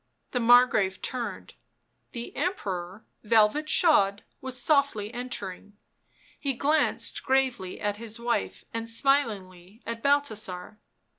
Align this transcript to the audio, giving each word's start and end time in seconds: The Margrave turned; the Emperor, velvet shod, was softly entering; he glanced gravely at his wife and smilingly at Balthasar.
The 0.31 0.39
Margrave 0.39 0.99
turned; 1.03 1.53
the 2.11 2.35
Emperor, 2.35 3.05
velvet 3.21 3.69
shod, 3.69 4.23
was 4.41 4.59
softly 4.59 5.13
entering; 5.13 5.73
he 6.39 6.53
glanced 6.53 7.21
gravely 7.21 7.79
at 7.79 7.97
his 7.97 8.19
wife 8.19 8.65
and 8.73 8.89
smilingly 8.89 9.79
at 9.85 10.01
Balthasar. 10.01 10.79